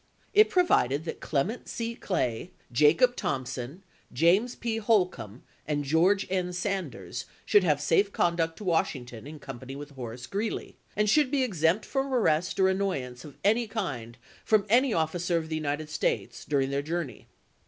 It 0.33 0.49
provided 0.49 1.05
that 1.05 1.19
Clement 1.19 1.67
C. 1.69 1.93
Clay, 1.93 2.49
Jacob 2.71 3.15
Thompson, 3.15 3.83
James 4.11 4.55
P. 4.55 4.77
Holcombe, 4.77 5.43
and 5.67 5.83
George 5.85 6.25
N. 6.31 6.53
Sanders 6.53 7.25
should 7.45 7.63
have 7.63 7.79
safe 7.79 8.11
conduct 8.11 8.57
to 8.57 8.63
Washington 8.63 9.27
in 9.27 9.37
company 9.37 9.75
with 9.75 9.91
Horace 9.91 10.25
Greeley, 10.25 10.75
and 10.95 11.07
should 11.07 11.29
be 11.29 11.43
exempt 11.43 11.85
from 11.85 12.11
arrest 12.11 12.59
or 12.59 12.67
annoyance 12.67 13.23
of 13.23 13.37
any 13.43 13.67
kind 13.67 14.17
from 14.43 14.65
any 14.69 14.91
officer 14.91 15.37
of 15.37 15.49
the 15.49 15.55
United 15.55 15.87
States 15.87 16.45
during 16.45 16.71
their 16.71 16.81
journey. 16.81 17.27